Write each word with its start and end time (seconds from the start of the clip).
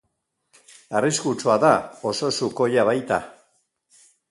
Arriskutsua 0.99 1.59
da, 1.65 1.69
oso 2.13 2.31
sukoia 2.39 2.89
baita. 2.93 3.23